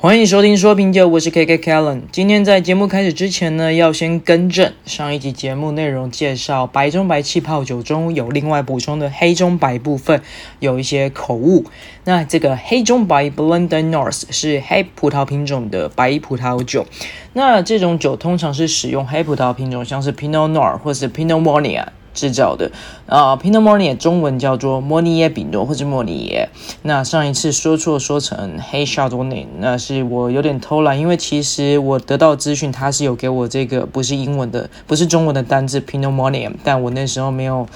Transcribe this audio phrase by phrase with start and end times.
[0.00, 2.02] 欢迎收听说品酒，我是 KK Kellen。
[2.12, 10.22] 今天在节目开始之前呢，要先更正上一集节目内容介绍白中白气泡酒中有另外补充的黑中白部分
[10.60, 11.64] 有一些口误。
[12.04, 16.86] 那这个黑中白 Blended North 是黑葡萄品种的白葡萄酒。
[17.32, 21.86] 那这种酒通常是使用黑葡萄品种，像是 Pinot Noir 或是 Pinot Meunier
[22.18, 22.68] 制造的
[23.06, 26.48] 啊 pinomonia 中文叫做莫尼耶比诺或者莫尼耶。
[26.82, 37.68] 那上一次说错说成黑夏多内，那是我有点偷懒，因为其实我得到资讯，他是有给我这个不是英文的，不是中文的单字 Pinot Meunier，但我那时候没有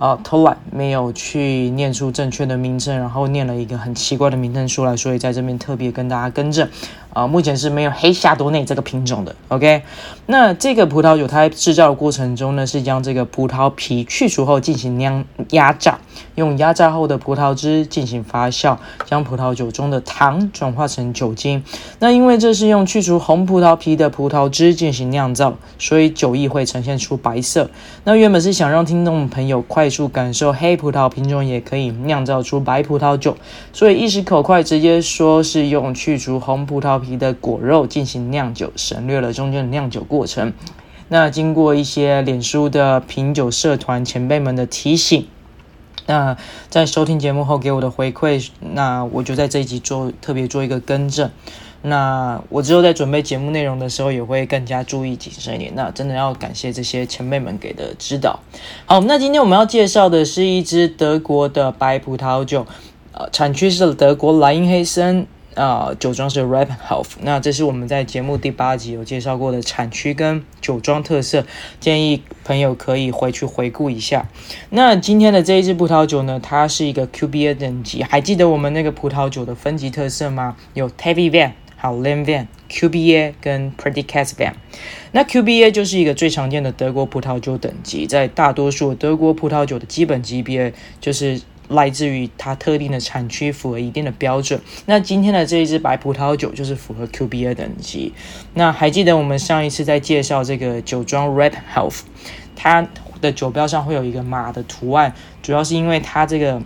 [0.00, 6.68] 啊偷懒，没有去念出正确的名称，然后念了一个很奇怪的名称出来，所以在这边特别跟大家更正。
[7.12, 9.34] 啊，目前是没有黑夏多内这个品种的。
[9.48, 9.82] OK，
[10.26, 15.98] 那这个葡萄酒它在制造的过程中呢，是将这个葡萄皮去除后进行酿压榨，
[16.36, 21.64] 用压榨后的葡萄汁进行发酵，将葡萄酒中的糖转化成酒精。
[21.98, 27.68] 那因为这是用去除红葡萄皮的葡萄汁进行酿造，所以酒液会呈现出白色。
[28.04, 33.36] 那原本是想让听众朋友快速感受黑葡萄品种也可以酿造出白葡萄酒，
[33.72, 40.52] 所以一时口快直接说是用去除红葡萄皮的果肉进行酿酒，省略了中间的酿酒过程。
[41.08, 45.26] 那经过一些脸书的品酒社团前辈们的提醒，
[46.06, 46.36] 那
[46.68, 51.30] 在收听节目后给我的回馈，那我就在这一集做特别做一个更正。
[51.82, 55.72] 那我之后在准备节目内容的时候，也会更加注意谨慎一点。
[55.74, 58.40] 那真的要感谢这些前辈们给的指导。
[58.86, 62.66] 好，那今天我们要介绍的是一支德国的白葡萄酒，
[63.12, 65.26] 呃，产区是德国莱茵黑森。
[65.56, 71.44] 啊、呃，酒庄是 Rebhoff，那这是我们在节目第八集有介绍过的产区跟酒庄特色，
[71.80, 74.28] 建议朋友可以回去回顾一下。
[74.70, 80.56] 那今天的这一支葡萄酒呢，它是一个 QBA 等级，还记得我们那个葡萄酒的分级特色吗？
[80.74, 84.52] 有 Heavy Van、还有 Lean Van、QBA 跟 Predicat Van。
[85.12, 91.40] 那 QBA 就是一个最常见的德国葡萄酒等级，在大多数德国葡萄酒的基本级别就是。
[91.70, 94.60] 来自于它特定的产区，符合一定的标准。
[94.86, 98.12] 那今天的这一支白葡萄酒就是符合 QBA 等级。
[98.54, 102.00] 那还记得我们上一次在介绍这个酒庄 Rebhoff，
[102.56, 102.88] 它
[103.20, 105.14] 的酒标上会有一个马的图案，
[105.44, 106.60] 主要是因为它这个。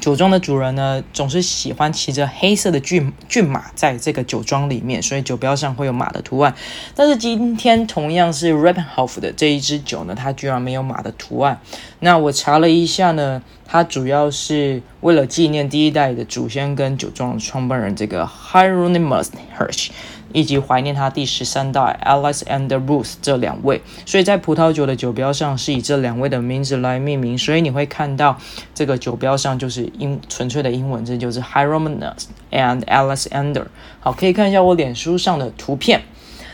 [0.00, 6.54] 酒庄的主人呢，总是喜欢骑着黑色的骏骏马在这个酒庄里面，所以酒标上会有马的图案。
[6.94, 11.60] 但是今天同样是 Rebhoff 的这一支酒呢，它居然没有马的图案。
[12.00, 19.90] 那我查了一下呢，它主要是为了纪念第一代的祖先跟酒庄创办人这个 Hieronymus Hirsch。
[20.32, 28.36] 以及怀念他第十三代 Alice and Ruth 这两位，所以在葡萄酒的酒标上是以这两位的名字来命名，所以你会看到
[28.72, 33.64] 这个酒标上就是英纯粹的英文字，就是 Hieronymus and alice ander。
[33.98, 36.00] 好，可以看一下我脸书上的图片。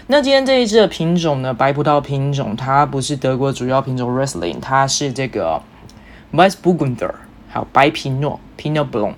[0.06, 5.60] 那今天这一支的品种呢，白葡萄品种，它不是德国主要品种 Riesling，它是这个
[6.33, 7.13] Weißburgunder，
[7.49, 9.15] 还有白皮诺 Pinot Blanc，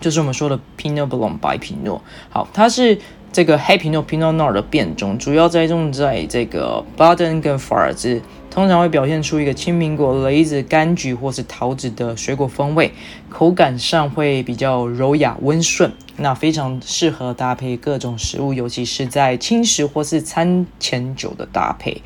[0.00, 2.02] 就是我们说的 Pinot Blanc 白皮诺。
[2.30, 2.98] 好，它是。
[3.30, 12.90] 这个黑皮诺 Pinot Noir 的变种，主要栽种在这个巴登跟法尔兹，通常会表现出一个青苹果、雷子、柑橘或是桃子的水果风味，
[13.28, 22.00] 口感上会比较柔雅温顺，那非常适合搭配各种食物，尤其是在轻食或是餐前酒的搭配。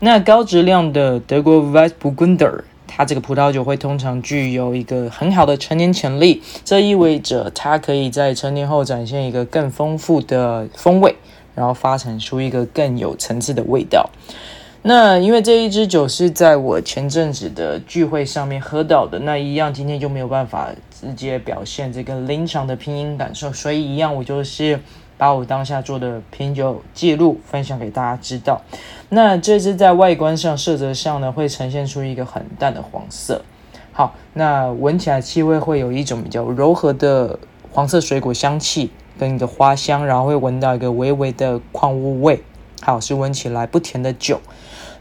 [0.00, 2.62] 那高质量的德国 Weißburgunder。
[2.96, 11.16] 它这个葡萄酒会通常具有一个很好的成年潜力，这意味着它可以在成年后展现一个更丰富的风味，
[11.56, 14.08] 然后发展出一个更有层次的味道。
[14.82, 24.78] 那因为这一支酒是在我前阵子的聚会上面喝到的，那一样今天就没有办法直接表现这个临场的拼音感受，所以一样我就是。
[25.16, 28.60] 把我当下做的品酒记录分享给大家知道。
[29.08, 33.42] 那这支在外观上、色泽上呢，会呈现出一个很淡的黄色。
[33.92, 37.38] 好，那闻起来气味会有一种比较柔和的
[37.70, 42.42] 黄色水果香气跟一个花香，然后会闻到一个微微的矿物味。
[42.82, 44.40] 好，是闻起来不甜的酒。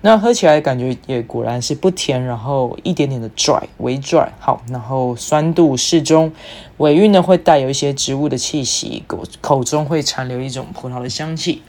[0.06, 4.28] 那喝起来感觉也果然是不甜，然后一点点的 dry，微 dry。
[4.38, 6.34] 好，然后酸度适中，
[6.76, 11.62] 尾韵呢会带有一些植物的气息，口口中会残留一种葡萄的香气。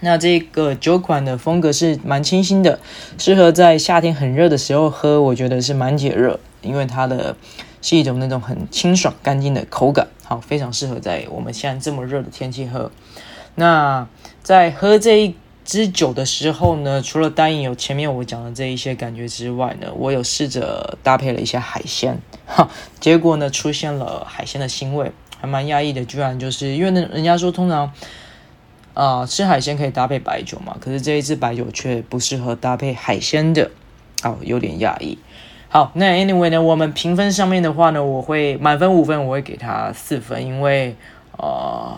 [0.00, 2.78] 那这个酒款的风格是蛮清新的，
[3.16, 7.34] 适合在夏天很热的时候喝，我觉得是蛮解热，因为它的
[7.80, 12.90] 是一种那种很清爽干净的口感，好，非常适合在我们现在这么热的天气喝。
[13.54, 14.06] 那
[14.42, 15.34] 在喝这一
[15.64, 22.68] 支酒的时候呢，除了单饮有前面我讲的这一些感觉之外呢，我有试着搭配了一些海鲜， 哈，
[23.00, 27.92] 结果呢出现了海鲜的腥味，还蛮压抑的，居然就是因为那人家说通常
[28.92, 33.70] 啊、吃海鲜可以搭配白酒嘛，可是这一支白酒却不适合搭配海鲜的，
[34.22, 35.18] 哦，有点压抑。
[35.68, 40.94] 好，那 anyway 呢，我们评分上面的话呢，我会满分五分，我会给他四分，因为
[41.36, 41.96] 呃，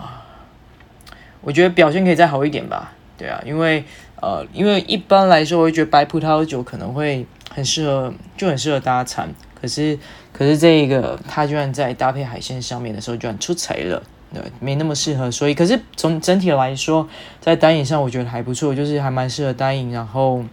[1.42, 2.92] 我觉得表现可以再好一点吧。
[3.16, 3.84] 对啊，因为
[4.20, 9.32] 呃，因为一般来说，我会觉得白葡萄酒可能会很适合，就很适合搭餐。
[9.58, 9.98] 可是，
[10.32, 14.02] 可是这一个它居然在搭配海鲜上面的时候居然出彩了，
[14.32, 15.30] 对，没那么适合。
[15.30, 17.08] 所以，可是从整体来说，
[17.40, 20.44] 在单饮上我觉得还不错，就是还蛮适合单饮，然后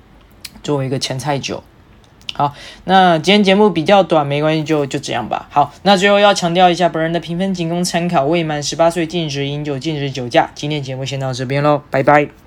[0.64, 1.62] 作为一个前菜酒。
[2.34, 2.56] 好，
[2.86, 5.48] 那今天节目比较短，没关系，就就这样吧。
[5.52, 10.50] 好，那最后要强调一下，本人的评分仅供参考，未满十八岁禁止饮酒，禁止酒驾。
[10.56, 12.43] 今天节目先到这边喽，拜拜。